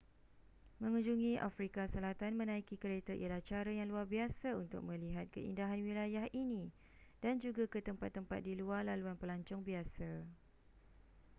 mengunjungi 0.81 1.31
afrika 1.47 1.83
selatan 1.93 2.31
menaiki 2.41 2.73
kereta 2.83 3.13
ialah 3.21 3.37
cara 3.49 3.69
yang 3.79 3.85
luar 3.91 4.07
biasa 4.13 4.47
untuk 4.63 4.81
melihat 4.89 5.25
keindahan 5.35 5.77
wilayah 5.87 6.25
ini 6.43 6.63
dan 7.23 7.35
juga 7.45 7.63
ke 7.73 7.79
tempat-tempat 7.87 8.39
di 8.47 8.53
luar 8.61 8.81
laluan 8.89 9.13
pelancong 9.21 9.61
biasa 9.69 10.09